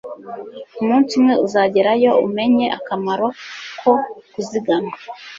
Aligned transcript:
umunsi 0.81 1.11
umwe 1.19 1.33
uzageraho 1.45 2.09
umenye 2.27 2.65
akamaro 2.77 3.27
ko 3.81 3.91
kuzigama 4.33 4.93